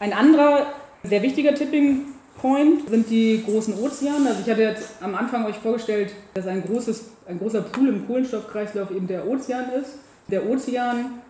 [0.00, 0.66] Ein anderer
[1.04, 4.28] sehr wichtiger Tipping Point sind die großen Ozeane.
[4.28, 8.06] Also ich hatte jetzt am Anfang euch vorgestellt, dass ein, großes, ein großer Pool im
[8.06, 9.98] Kohlenstoffkreislauf eben der Ozean ist.
[10.28, 11.20] Der Ozean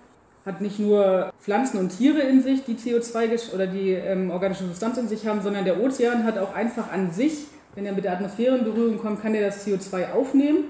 [0.44, 4.98] hat nicht nur Pflanzen und Tiere in sich, die CO2 oder die ähm, organische Substanz
[4.98, 8.12] in sich haben, sondern der Ozean hat auch einfach an sich, wenn er mit der
[8.12, 10.64] Atmosphäre in Berührung kommt, kann er das CO2 aufnehmen.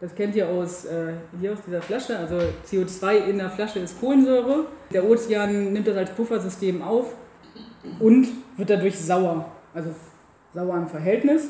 [0.00, 2.16] Das kennt ihr aus, äh, hier aus dieser Flasche.
[2.16, 2.38] Also
[2.70, 4.66] CO2 in der Flasche ist Kohlensäure.
[4.92, 7.14] Der Ozean nimmt das als Puffersystem auf
[7.98, 9.90] und wird dadurch sauer also
[10.54, 11.48] sauer im Verhältnis.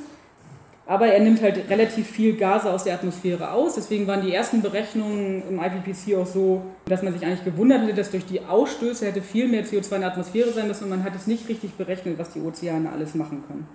[0.86, 3.74] Aber er nimmt halt relativ viel Gase aus der Atmosphäre aus.
[3.74, 7.92] Deswegen waren die ersten Berechnungen im IPCC auch so, dass man sich eigentlich gewundert hätte,
[7.92, 11.04] dass durch die Ausstöße hätte viel mehr CO2 in der Atmosphäre sein müssen und man
[11.04, 13.68] hat es nicht richtig berechnet, was die Ozeane alles machen können.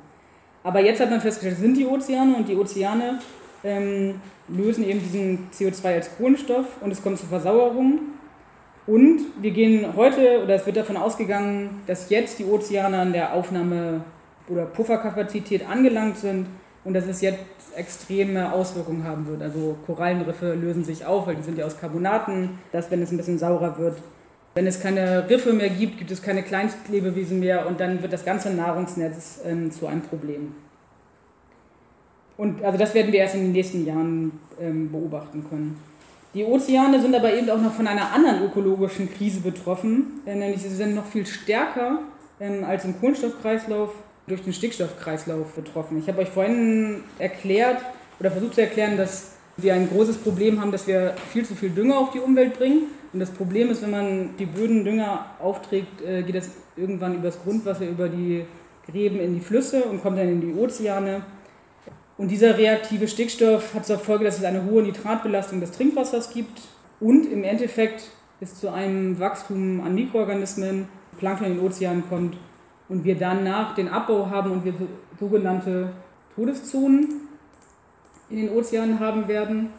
[0.63, 3.19] Aber jetzt hat man festgestellt, sind die Ozeane und die Ozeane
[3.63, 4.15] ähm,
[4.47, 7.99] lösen eben diesen CO2 als Kohlenstoff und es kommt zur Versauerung.
[8.87, 13.33] Und wir gehen heute, oder es wird davon ausgegangen, dass jetzt die Ozeane an der
[13.33, 14.01] Aufnahme
[14.49, 16.47] oder Pufferkapazität angelangt sind
[16.83, 17.39] und dass es jetzt
[17.75, 19.41] extreme Auswirkungen haben wird.
[19.41, 23.17] Also Korallenriffe lösen sich auf, weil die sind ja aus Carbonaten, dass wenn es ein
[23.17, 23.97] bisschen saurer wird,
[24.55, 28.23] wenn es keine Riffe mehr gibt, gibt es keine Kleinstlebewesen mehr und dann wird das
[28.23, 30.53] ganze Nahrungsnetz ähm, zu einem Problem.
[32.37, 35.79] Und also das werden wir erst in den nächsten Jahren ähm, beobachten können.
[36.33, 40.61] Die Ozeane sind aber eben auch noch von einer anderen ökologischen Krise betroffen, äh, nämlich
[40.61, 41.99] sie sind noch viel stärker
[42.39, 43.91] ähm, als im Kohlenstoffkreislauf
[44.27, 45.99] durch den Stickstoffkreislauf betroffen.
[45.99, 47.81] Ich habe euch vorhin erklärt
[48.19, 51.69] oder versucht zu erklären, dass wir ein großes Problem haben, dass wir viel zu viel
[51.69, 52.83] Dünger auf die Umwelt bringen.
[53.11, 57.41] Und das Problem ist, wenn man die Böden Dünger aufträgt, äh, geht das irgendwann übers
[57.43, 58.45] Grundwasser, über die
[58.89, 61.21] Gräben in die Flüsse und kommt dann in die Ozeane.
[62.17, 66.61] Und dieser reaktive Stickstoff hat zur Folge, dass es eine hohe Nitratbelastung des Trinkwassers gibt
[66.99, 68.09] und im Endeffekt
[68.39, 72.35] es zu einem Wachstum an Mikroorganismen, Plankton in den Ozeanen kommt
[72.93, 74.73] und wir danach den Abbau haben und wir
[75.19, 75.89] sogenannte
[76.35, 77.21] Todeszonen
[78.29, 79.69] in den Ozeanen haben werden.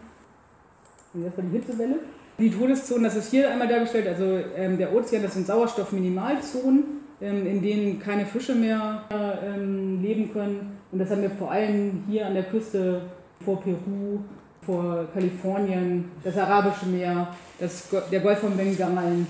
[1.13, 1.95] Und jetzt war die Hitzewelle.
[2.39, 6.83] Die Todeszonen, das ist hier einmal dargestellt, also ähm, der Ozean, das sind Sauerstoffminimalzonen,
[7.21, 10.77] ähm, in denen keine Fische mehr ähm, leben können.
[10.91, 13.03] Und das haben wir vor allem hier an der Küste
[13.45, 14.19] vor Peru,
[14.63, 17.29] vor Kalifornien, das Arabische Meer,
[17.61, 19.29] das, der Golf von Bengalen,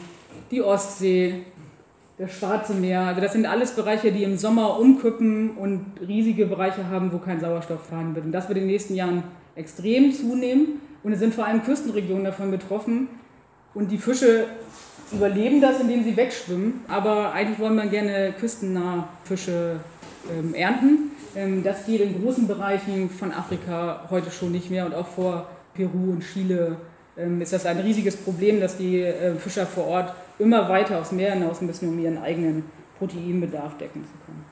[0.51, 1.45] die Ostsee,
[2.19, 3.01] das Schwarze Meer.
[3.01, 7.41] Also das sind alles Bereiche, die im Sommer umkippen und riesige Bereiche haben, wo kein
[7.41, 8.27] Sauerstoff vorhanden wird.
[8.27, 9.25] Und das wird in den nächsten Jahren
[9.57, 10.81] extrem zunehmen.
[11.03, 13.09] Und es sind vor allem Küstenregionen davon betroffen.
[13.75, 14.47] Und die Fische
[15.13, 16.81] überleben das, indem sie wegschwimmen.
[16.89, 19.81] Aber eigentlich wollen wir gerne küstennah Fische
[20.31, 21.11] ähm, ernten.
[21.37, 25.49] Ähm, das geht in großen Bereichen von Afrika heute schon nicht mehr und auch vor
[25.75, 26.77] Peru und Chile
[27.17, 31.13] ähm, ist das ein riesiges Problem, dass die äh, Fischer vor Ort immer weiter aufs
[31.13, 32.65] Meer hinaus müssen, um ihren eigenen
[32.99, 34.45] Proteinbedarf decken zu können.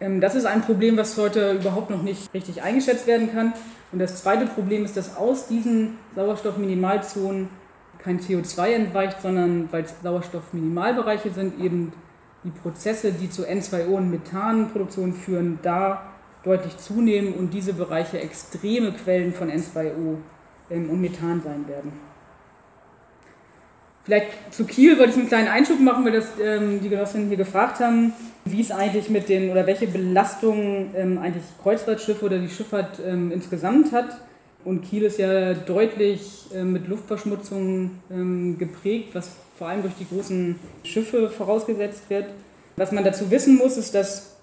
[0.00, 3.52] Ähm, das ist ein Problem, was heute überhaupt noch nicht richtig eingeschätzt werden kann.
[3.92, 7.48] Und das zweite Problem ist, dass aus diesen Sauerstoffminimalzonen
[7.98, 11.92] kein CO2 entweicht, sondern weil es Sauerstoffminimalbereiche sind, eben
[12.44, 16.02] die Prozesse, die zu N2O und Methanproduktion führen, da
[16.44, 20.16] deutlich zunehmen und diese Bereiche extreme Quellen von N2O
[20.70, 21.92] ähm, und Methan sein werden.
[24.08, 27.36] Vielleicht zu Kiel wollte ich einen kleinen Einschub machen, weil das ähm, die Genossinnen hier
[27.36, 28.14] gefragt haben,
[28.46, 33.30] wie es eigentlich mit den oder welche Belastungen ähm, eigentlich Kreuzfahrtschiffe oder die Schifffahrt ähm,
[33.30, 34.16] insgesamt hat.
[34.64, 40.08] Und Kiel ist ja deutlich äh, mit Luftverschmutzung ähm, geprägt, was vor allem durch die
[40.08, 42.30] großen Schiffe vorausgesetzt wird.
[42.76, 44.38] Was man dazu wissen muss, ist, dass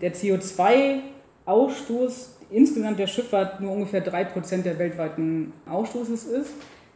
[0.00, 6.52] der CO2-Ausstoß insgesamt der Schifffahrt nur ungefähr 3% der weltweiten Ausstoßes ist.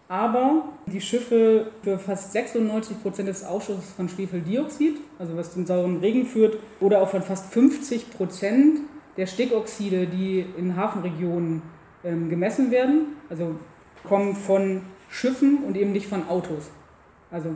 [0.08, 6.26] Aber die Schiffe für fast 96% des Ausstoßes von Schwefeldioxid, also was zum sauren Regen
[6.26, 8.78] führt, oder auch von fast 50%
[9.16, 11.62] der Stickoxide, die in Hafenregionen
[12.04, 13.56] ähm, gemessen werden, also
[14.04, 16.70] kommen von Schiffen und eben nicht von Autos.
[17.30, 17.50] Also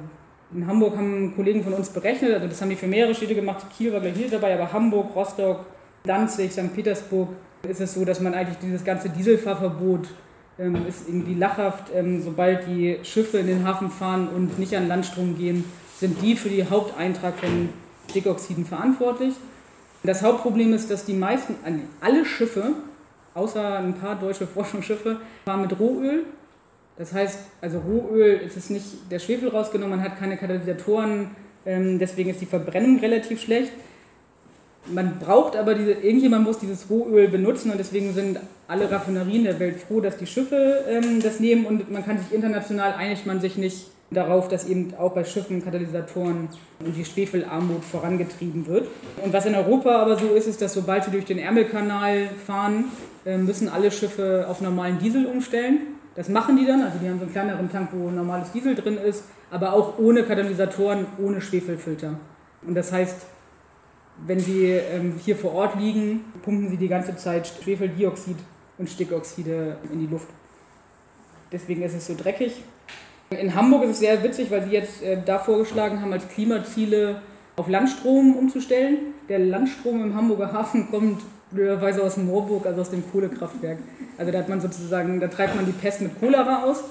[0.52, 3.64] in Hamburg haben Kollegen von uns berechnet, also das haben die für mehrere Städte gemacht,
[3.76, 5.66] Kiel war gleich hier dabei, aber Hamburg, Rostock,
[6.02, 6.74] Danzig, St.
[6.74, 7.28] Petersburg
[7.68, 10.08] ist es so, dass man eigentlich dieses ganze Dieselfahrverbot
[10.60, 14.88] ähm, ist irgendwie lachhaft, ähm, sobald die Schiffe in den Hafen fahren und nicht an
[14.88, 15.64] Landstrom gehen,
[15.98, 17.70] sind die für die Haupteintrag von
[18.10, 19.34] Stickoxiden verantwortlich.
[20.02, 21.56] Das Hauptproblem ist, dass die meisten,
[22.00, 22.72] alle Schiffe,
[23.34, 26.24] außer ein paar deutsche Forschungsschiffe, fahren mit Rohöl.
[26.98, 31.30] Das heißt, also Rohöl ist es nicht der Schwefel rausgenommen, man hat keine Katalysatoren,
[31.64, 33.72] ähm, deswegen ist die Verbrennung relativ schlecht
[34.86, 39.60] man braucht aber diese, irgendjemand muss dieses Rohöl benutzen und deswegen sind alle Raffinerien der
[39.60, 43.40] Welt froh, dass die Schiffe ähm, das nehmen und man kann sich international einigt man
[43.40, 46.48] sich nicht darauf, dass eben auch bei Schiffen Katalysatoren
[46.84, 48.88] und die Schwefelarmut vorangetrieben wird.
[49.22, 52.86] Und was in Europa aber so ist, ist, dass sobald sie durch den Ärmelkanal fahren,
[53.24, 55.80] äh, müssen alle Schiffe auf normalen Diesel umstellen.
[56.16, 58.98] Das machen die dann, also die haben so einen kleineren Tank, wo normales Diesel drin
[58.98, 62.14] ist, aber auch ohne Katalysatoren, ohne Schwefelfilter.
[62.66, 63.16] Und das heißt,
[64.26, 68.36] wenn sie ähm, hier vor Ort liegen, pumpen sie die ganze Zeit Schwefeldioxid
[68.78, 70.28] und Stickoxide in die Luft.
[71.52, 72.62] Deswegen ist es so dreckig.
[73.30, 77.22] In Hamburg ist es sehr witzig, weil sie jetzt äh, da vorgeschlagen haben, als Klimaziele
[77.56, 78.98] auf Landstrom umzustellen.
[79.28, 83.78] Der Landstrom im Hamburger Hafen kommt blöderweise aus Moorburg, also aus dem Kohlekraftwerk.
[84.18, 86.82] Also da hat man sozusagen, da treibt man die Pest mit Cholera aus,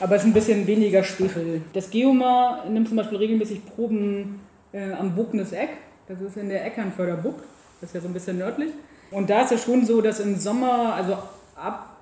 [0.00, 1.62] aber es ist ein bisschen weniger Schwefel.
[1.72, 4.40] Das Geomar nimmt zum Beispiel regelmäßig Proben
[4.72, 5.70] äh, am Bugnes Eck
[6.08, 7.44] das ist in der Eckernförder Bucht.
[7.80, 8.70] Das ist ja so ein bisschen nördlich.
[9.10, 11.18] Und da ist es schon so, dass im Sommer, also
[11.54, 11.96] ab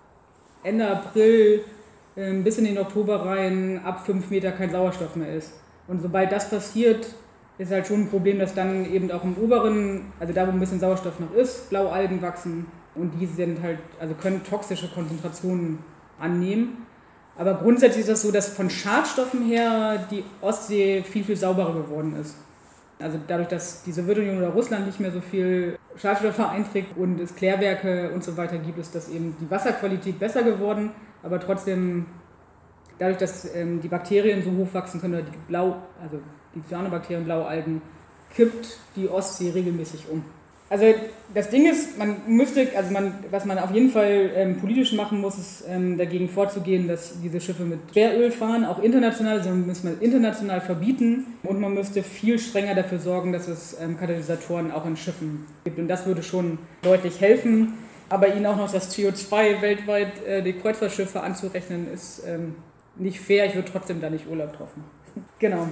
[0.63, 1.65] Ende April
[2.17, 5.53] ähm, bis in den Oktober rein, ab 5 Meter kein Sauerstoff mehr ist.
[5.87, 7.07] Und sobald das passiert,
[7.59, 10.61] ist halt schon ein Problem, dass dann eben auch im oberen, also da wo ein
[10.61, 15.79] bisschen Sauerstoff noch ist, Blaualgen wachsen und die sind halt, also können toxische Konzentrationen
[16.19, 16.87] annehmen.
[17.39, 22.17] Aber grundsätzlich ist das so, dass von Schadstoffen her die Ostsee viel, viel sauberer geworden
[22.21, 22.37] ist.
[22.99, 27.35] Also dadurch, dass die Sowjetunion oder Russland nicht mehr so viel Schadstoffe einträgt und es
[27.35, 32.07] Klärwerke und so weiter gibt, ist das eben die Wasserqualität besser geworden, aber trotzdem
[32.99, 36.21] dadurch, dass ähm, die Bakterien so hoch wachsen können, oder die Blau, also
[36.55, 37.83] die Cyanobakterien, Blaualgen,
[38.35, 40.25] kippt die Ostsee regelmäßig um.
[40.69, 40.85] Also
[41.33, 45.21] das Ding ist, man müsste, also man, was man auf jeden Fall ähm, politisch machen
[45.21, 49.67] muss, ist ähm, dagegen vorzugehen, dass diese Schiffe mit Schweröl fahren, auch international, sondern also
[49.67, 54.73] müssen wir international verbieten und man müsste viel strenger dafür sorgen, dass es ähm, Katalysatoren
[54.73, 57.75] auch in Schiffen gibt und das würde schon deutlich helfen.
[58.09, 62.55] Aber ihnen auch noch das CO2 weltweit äh, die Kreuzfahrtschiffe anzurechnen, ist ähm,
[62.97, 63.47] nicht fair.
[63.47, 65.25] Ich würde trotzdem da nicht Urlaub drauf machen.
[65.39, 65.69] Genau.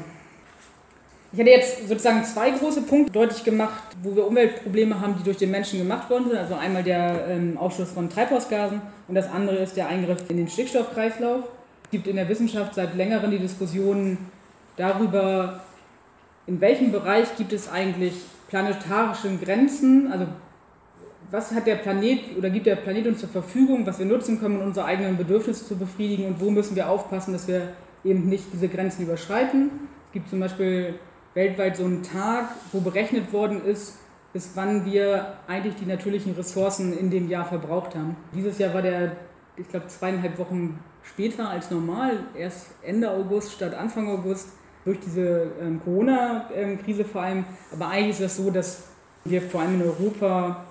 [1.35, 5.37] Ich hätte jetzt sozusagen zwei große Punkte deutlich gemacht, wo wir Umweltprobleme haben, die durch
[5.37, 6.39] den Menschen gemacht worden sind.
[6.39, 10.47] Also einmal der ähm, Ausstoß von Treibhausgasen und das andere ist der Eingriff in den
[10.47, 11.43] Stickstoffkreislauf.
[11.87, 14.17] Es gibt in der Wissenschaft seit längerem die Diskussion
[14.77, 15.59] darüber,
[16.47, 18.15] in welchem Bereich gibt es eigentlich
[18.49, 20.29] planetarische Grenzen, also
[21.33, 24.61] was hat der Planet oder gibt der Planet uns zur Verfügung, was wir nutzen können,
[24.61, 27.73] um unsere eigenen Bedürfnisse zu befriedigen und wo müssen wir aufpassen, dass wir
[28.05, 29.71] eben nicht diese Grenzen überschreiten.
[30.07, 30.95] Es gibt zum Beispiel
[31.35, 33.99] weltweit so einen Tag, wo berechnet worden ist,
[34.33, 38.17] bis wann wir eigentlich die natürlichen Ressourcen in dem Jahr verbraucht haben.
[38.35, 39.13] Dieses Jahr war der
[39.57, 44.49] ich glaube, zweieinhalb Wochen später als normal, erst Ende August statt Anfang August,
[44.85, 47.45] durch diese ähm, Corona-Krise vor allem.
[47.73, 48.83] Aber eigentlich ist es das so, dass
[49.25, 50.65] wir vor allem in Europa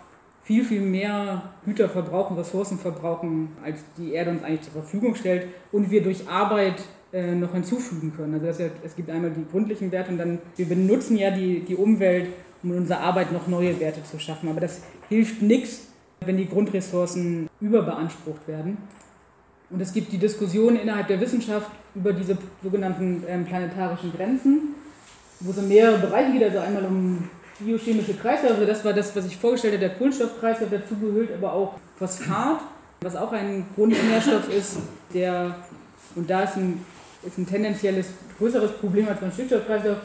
[0.44, 5.48] viel, viel mehr Güter verbrauchen, Ressourcen verbrauchen, als die Erde uns eigentlich zur Verfügung stellt
[5.72, 6.76] und wir durch Arbeit
[7.14, 8.34] äh, noch hinzufügen können.
[8.34, 11.76] Also ja, es gibt einmal die gründlichen Werte und dann, wir benutzen ja die, die
[11.76, 12.30] Umwelt,
[12.64, 14.50] um in unserer Arbeit noch neue Werte zu schaffen.
[14.50, 15.88] Aber das hilft nichts,
[16.22, 18.78] wenn die Grundressourcen überbeansprucht werden.
[19.70, 24.76] Und es gibt die Diskussion innerhalb der Wissenschaft über diese sogenannten ähm, planetarischen Grenzen,
[25.40, 29.26] wo es um mehrere Bereiche geht, also einmal um biochemische Kreisläufe, das war das, was
[29.26, 32.60] ich vorgestellt habe, der Kohlenstoffkreislauf dazu gehört, aber auch Phosphat,
[33.02, 34.78] was auch ein Grundnährstoff ist,
[35.14, 35.56] der,
[36.16, 36.84] und da ist ein,
[37.26, 38.08] ist ein tendenzielles
[38.38, 39.98] größeres Problem als beim Stickstoffkreislauf,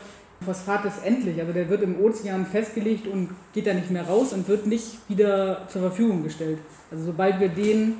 [0.45, 4.33] Phosphat ist endlich, also der wird im Ozean festgelegt und geht da nicht mehr raus
[4.33, 6.59] und wird nicht wieder zur Verfügung gestellt.
[6.91, 7.95] Also sobald wir den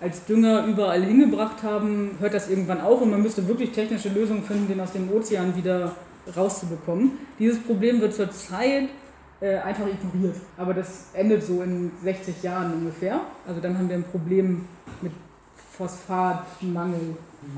[0.00, 4.44] als Dünger überall hingebracht haben, hört das irgendwann auf und man müsste wirklich technische Lösungen
[4.44, 5.94] finden, den aus dem Ozean wieder
[6.36, 7.12] rauszubekommen.
[7.38, 8.90] Dieses Problem wird zurzeit
[9.40, 10.36] äh, einfach ignoriert.
[10.56, 13.20] Aber das endet so in 60 Jahren ungefähr.
[13.46, 14.66] Also dann haben wir ein Problem
[15.00, 15.12] mit
[15.76, 17.16] Phosphatmangel,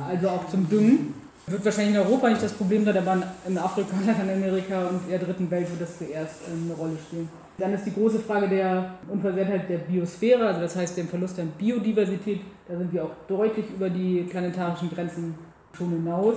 [0.08, 1.14] also auch zum Düngen.
[1.46, 5.50] Wird wahrscheinlich in Europa nicht das Problem sein, aber in Afrika, Lateinamerika und der dritten
[5.50, 7.28] Welt wird das zuerst äh, eine Rolle spielen.
[7.58, 11.52] Dann ist die große Frage der Unversehrtheit der Biosphäre, also das heißt dem Verlust an
[11.58, 12.40] Biodiversität.
[12.68, 15.34] Da sind wir auch deutlich über die planetarischen Grenzen
[15.76, 16.36] schon hinaus.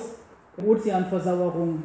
[0.58, 1.84] Ozeanversauerung,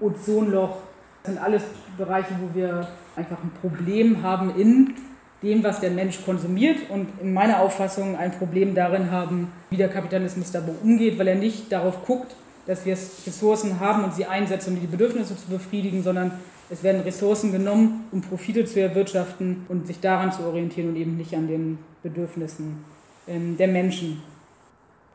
[0.00, 0.76] Ozonloch,
[1.22, 1.62] das sind alles
[1.96, 4.94] Bereiche, wo wir einfach ein Problem haben in
[5.42, 9.88] dem, was der Mensch konsumiert und in meiner Auffassung ein Problem darin haben, wie der
[9.88, 12.34] Kapitalismus dabei umgeht, weil er nicht darauf guckt,
[12.66, 16.32] dass wir Ressourcen haben und sie einsetzen, um die Bedürfnisse zu befriedigen, sondern
[16.68, 21.16] es werden Ressourcen genommen, um Profite zu erwirtschaften und sich daran zu orientieren und eben
[21.16, 22.84] nicht an den Bedürfnissen
[23.28, 24.22] ähm, der Menschen.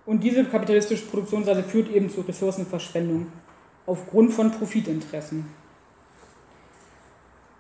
[0.06, 3.28] Und diese kapitalistische Produktionsweise führt eben zu Ressourcenverschwendung
[3.86, 5.46] aufgrund von Profitinteressen.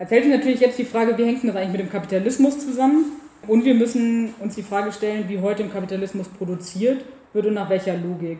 [0.02, 3.06] Erzählt sich natürlich jetzt die Frage, wie hängt das eigentlich mit dem Kapitalismus zusammen?
[3.48, 7.70] Und wir müssen uns die Frage stellen, wie heute im Kapitalismus produziert wird und nach
[7.70, 8.40] welcher Logik.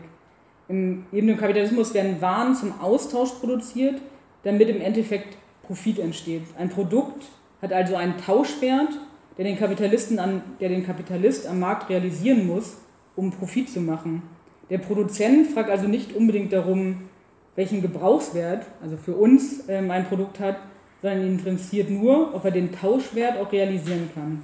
[0.68, 3.94] Im, eben im Kapitalismus werden Waren zum Austausch produziert,
[4.42, 6.42] damit im Endeffekt Profit entsteht.
[6.58, 7.26] Ein Produkt
[7.62, 8.98] hat also einen Tauschwert,
[9.38, 12.78] der den, Kapitalisten an, der den Kapitalist am Markt realisieren muss,
[13.14, 14.22] um Profit zu machen.
[14.68, 17.02] Der Produzent fragt also nicht unbedingt darum,
[17.54, 20.56] welchen Gebrauchswert, also für uns ähm, ein Produkt hat,
[21.02, 24.42] sondern ihn interessiert nur, ob er den Tauschwert auch realisieren kann.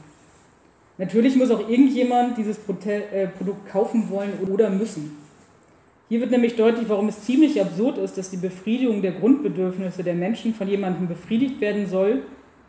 [0.99, 5.17] Natürlich muss auch irgendjemand dieses äh, Produkt kaufen wollen oder müssen.
[6.09, 10.15] Hier wird nämlich deutlich, warum es ziemlich absurd ist, dass die Befriedigung der Grundbedürfnisse der
[10.15, 12.23] Menschen von jemandem befriedigt werden soll,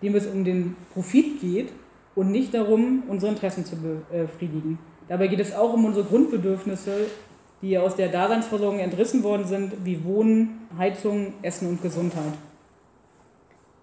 [0.03, 1.69] dem es um den Profit geht
[2.15, 4.77] und nicht darum, unsere Interessen zu befriedigen.
[5.07, 7.07] Dabei geht es auch um unsere Grundbedürfnisse,
[7.61, 12.33] die aus der Daseinsversorgung entrissen worden sind, wie Wohnen, Heizung, Essen und Gesundheit.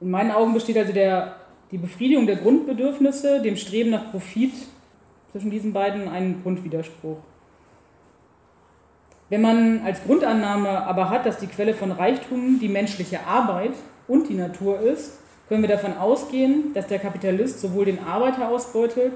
[0.01, 1.37] In meinen Augen besteht also der,
[1.71, 4.53] die Befriedigung der Grundbedürfnisse, dem Streben nach Profit
[5.33, 7.19] zwischen diesen beiden ein Grundwiderspruch.
[9.29, 13.73] Wenn man als Grundannahme aber hat, dass die Quelle von Reichtum die menschliche Arbeit
[14.07, 19.13] und die Natur ist, können wir davon ausgehen, dass der Kapitalist sowohl den Arbeiter ausbeutet,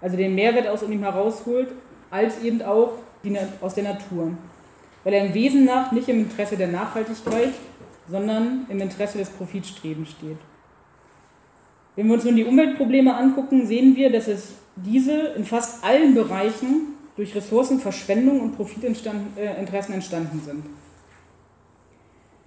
[0.00, 1.68] also den Mehrwert aus ihm herausholt,
[2.10, 2.92] als eben auch
[3.60, 4.32] aus der Natur.
[5.04, 7.54] Weil er im Wesen nach nicht im Interesse der Nachhaltigkeit,
[8.08, 10.38] sondern im Interesse des Profitstrebens steht.
[11.96, 16.14] Wenn wir uns nun die Umweltprobleme angucken, sehen wir, dass es diese in fast allen
[16.14, 20.64] Bereichen durch Ressourcenverschwendung und Profitinteressen äh, entstanden sind.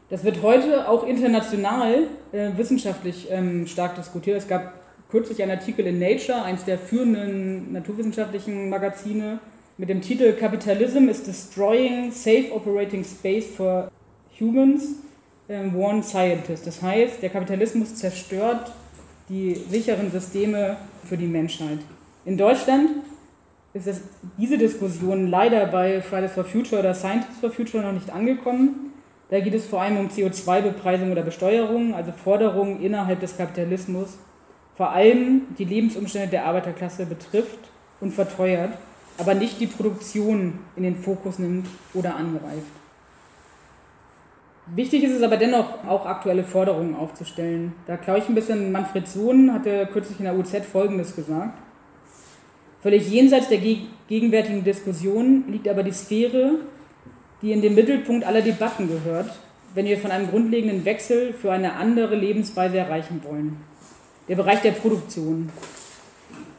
[0.09, 4.37] Das wird heute auch international äh, wissenschaftlich ähm, stark diskutiert.
[4.37, 4.73] Es gab
[5.09, 9.39] kürzlich einen Artikel in Nature, eines der führenden naturwissenschaftlichen Magazine,
[9.77, 13.89] mit dem Titel Capitalism is Destroying Safe Operating Space for
[14.39, 14.95] Humans,
[15.49, 16.67] One Scientist.
[16.67, 18.71] Das heißt, der Kapitalismus zerstört
[19.29, 21.79] die sicheren Systeme für die Menschheit.
[22.23, 22.89] In Deutschland
[23.73, 24.01] ist es,
[24.37, 28.93] diese Diskussion leider bei Fridays for Future oder Scientists for Future noch nicht angekommen.
[29.31, 34.17] Da geht es vor allem um CO2-Bepreisung oder Besteuerung, also Forderungen innerhalb des Kapitalismus,
[34.75, 37.59] vor allem die Lebensumstände der Arbeiterklasse betrifft
[38.01, 38.73] und verteuert,
[39.17, 42.71] aber nicht die Produktion in den Fokus nimmt oder angreift.
[44.75, 47.73] Wichtig ist es aber dennoch, auch aktuelle Forderungen aufzustellen.
[47.87, 51.57] Da glaube ich ein bisschen, Manfred Sohn hatte kürzlich in der UZ Folgendes gesagt.
[52.81, 53.59] Völlig jenseits der
[54.07, 56.51] gegenwärtigen Diskussion liegt aber die Sphäre,
[57.41, 59.31] die in den Mittelpunkt aller Debatten gehört,
[59.73, 63.57] wenn wir von einem grundlegenden Wechsel für eine andere Lebensweise erreichen wollen.
[64.27, 65.49] Der Bereich der Produktion.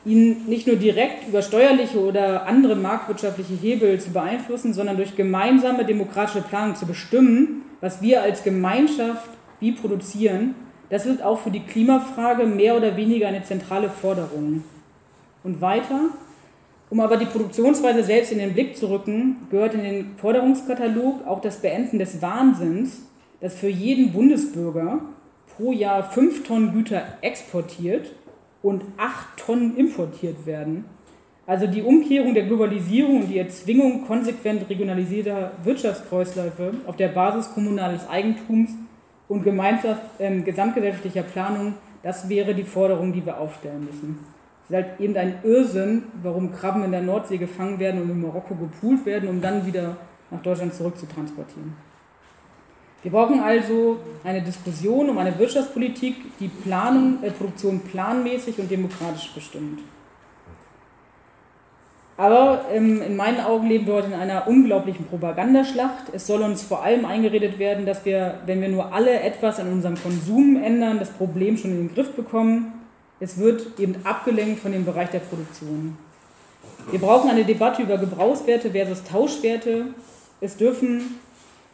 [0.05, 5.85] ihn nicht nur direkt über steuerliche oder andere marktwirtschaftliche Hebel zu beeinflussen, sondern durch gemeinsame
[5.85, 9.29] demokratische Planung zu bestimmen, was wir als Gemeinschaft
[9.61, 10.55] wie produzieren.
[10.89, 14.65] Das wird auch für die Klimafrage mehr oder weniger eine zentrale Forderung.
[15.43, 16.11] Und weiter,
[16.91, 21.41] um aber die Produktionsweise selbst in den Blick zu rücken, gehört in den Forderungskatalog auch
[21.41, 23.03] das Beenden des Wahnsinns,
[23.41, 25.01] dass für jeden Bundesbürger
[25.57, 28.11] pro Jahr fünf Tonnen Güter exportiert
[28.63, 30.85] und acht Tonnen importiert werden.
[31.51, 38.09] Also die Umkehrung der Globalisierung und die Erzwingung konsequent regionalisierter Wirtschaftskreisläufe auf der Basis kommunales
[38.09, 38.71] Eigentums
[39.27, 41.75] und äh, gesamtgesellschaftlicher Planung,
[42.05, 44.21] das wäre die Forderung, die wir aufstellen müssen.
[44.63, 48.23] Es ist halt eben ein Irrsinn, warum Krabben in der Nordsee gefangen werden und in
[48.23, 49.97] Marokko gepoolt werden, um dann wieder
[50.31, 51.73] nach Deutschland zurückzutransportieren.
[53.03, 59.33] Wir brauchen also eine Diskussion um eine Wirtschaftspolitik, die Planung, äh, Produktion planmäßig und demokratisch
[59.35, 59.81] bestimmt.
[62.21, 66.13] Aber ähm, in meinen Augen leben wir heute in einer unglaublichen Propagandaschlacht.
[66.13, 69.73] Es soll uns vor allem eingeredet werden, dass wir, wenn wir nur alle etwas an
[69.73, 72.75] unserem Konsum ändern, das Problem schon in den Griff bekommen.
[73.21, 75.97] Es wird eben abgelenkt von dem Bereich der Produktion.
[76.91, 79.87] Wir brauchen eine Debatte über Gebrauchswerte versus Tauschwerte.
[80.43, 81.21] Es dürfen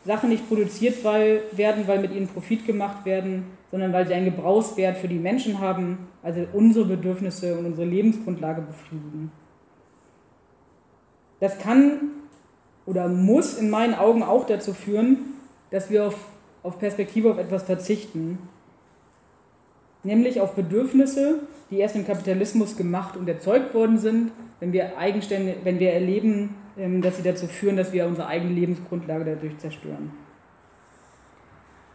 [0.05, 4.99] Sachen nicht produziert werden, weil mit ihnen Profit gemacht werden, sondern weil sie einen Gebrauchswert
[4.99, 9.33] für die Menschen haben, also unsere Bedürfnisse und unsere Lebensgrundlage befriedigen.
[11.41, 12.01] Das kann
[12.87, 15.19] oder muss in meinen Augen auch dazu führen,
[15.71, 16.17] dass wir auf,
[16.63, 18.39] auf Perspektive auf etwas verzichten,
[20.03, 24.31] nämlich auf Bedürfnisse, die erst im Kapitalismus gemacht und erzeugt worden sind,
[24.61, 28.53] wenn wir, eigenständig, wenn wir erleben, ähm, dass sie dazu führen, dass wir unsere eigene
[28.53, 30.13] Lebensgrundlage dadurch zerstören.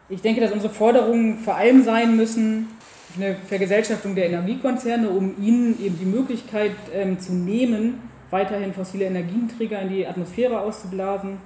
[0.09, 2.67] Ich denke, dass unsere Forderungen vor allem sein müssen,
[3.15, 7.99] eine Vergesellschaftung der Energiekonzerne, um ihnen eben die Möglichkeit ähm, zu nehmen,
[8.31, 11.37] weiterhin fossile Energienträger in die Atmosphäre auszublasen.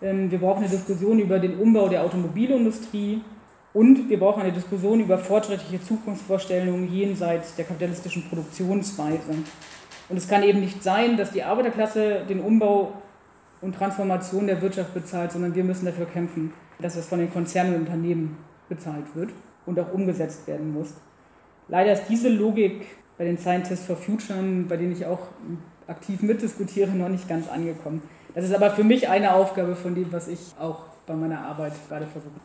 [0.00, 3.20] Ähm, wir brauchen eine Diskussion über den Umbau der Automobilindustrie
[3.72, 9.32] und wir brauchen eine Diskussion über fortschrittliche Zukunftsvorstellungen jenseits der kapitalistischen Produktionsweise.
[10.08, 12.94] Und es kann eben nicht sein, dass die Arbeiterklasse den Umbau
[13.60, 17.74] und Transformation der Wirtschaft bezahlt, sondern wir müssen dafür kämpfen, dass es von den Konzernen
[17.74, 18.36] und Unternehmen
[18.68, 19.30] bezahlt wird
[19.66, 20.94] und auch umgesetzt werden muss.
[21.68, 22.86] Leider ist diese Logik
[23.18, 25.20] bei den Scientists for Future, bei denen ich auch
[25.90, 28.02] aktiv mitdiskutiere, noch nicht ganz angekommen.
[28.34, 31.72] Das ist aber für mich eine Aufgabe von dem, was ich auch bei meiner Arbeit
[31.88, 32.40] gerade versuche.